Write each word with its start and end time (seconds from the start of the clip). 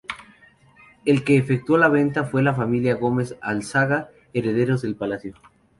El 1.05 1.23
que 1.23 1.37
efectuó 1.37 1.77
la 1.77 1.87
venta 1.87 2.23
fue 2.23 2.41
la 2.41 2.55
familia 2.55 2.95
Gomez 2.95 3.37
Álzaga, 3.39 4.09
herederos 4.33 4.81
del 4.81 4.95
palacio. 4.95 5.35